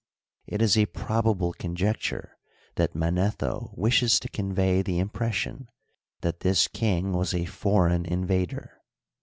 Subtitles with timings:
[0.47, 2.35] It is a probable conjecture
[2.73, 5.69] that Manetho wishes to convey the impression
[6.21, 8.81] that this king was a for eign invader.